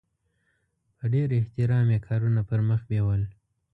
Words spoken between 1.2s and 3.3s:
احترام یې کارونه پرمخ بیول.